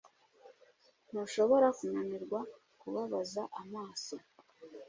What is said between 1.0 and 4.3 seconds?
ntushobora kunanirwa kubabaza amaso